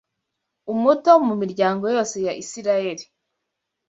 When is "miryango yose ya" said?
1.41-2.33